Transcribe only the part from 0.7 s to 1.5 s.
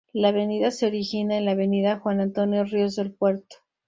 se origina en